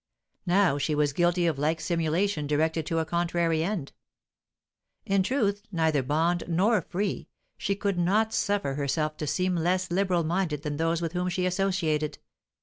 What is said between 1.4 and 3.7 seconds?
of like simulation directed to a contrary